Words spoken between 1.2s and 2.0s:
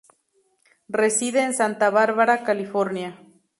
en Santa